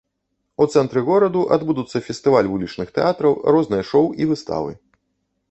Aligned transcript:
У 0.63 0.65
цэнтры 0.77 1.03
гораду 1.09 1.43
адбудуцца 1.57 2.01
фестываль 2.07 2.49
вулічных 2.55 2.89
тэатраў, 2.97 3.37
розныя 3.59 3.83
шоў 3.93 4.11
і 4.23 4.29
выставы. 4.33 4.71